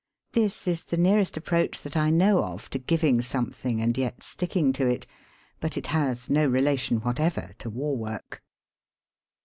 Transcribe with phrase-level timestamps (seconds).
[0.31, 4.23] This is the nearest ap proach, that I know of, to giving something and yet
[4.23, 5.05] sticking to it;
[5.59, 8.41] but it has no relation what ever to war work.